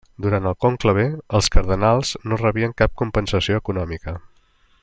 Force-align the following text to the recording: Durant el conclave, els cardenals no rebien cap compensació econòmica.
Durant 0.25 0.45
el 0.51 0.55
conclave, 0.63 1.03
els 1.39 1.51
cardenals 1.57 2.15
no 2.31 2.41
rebien 2.43 2.75
cap 2.83 2.99
compensació 3.05 3.63
econòmica. 3.65 4.19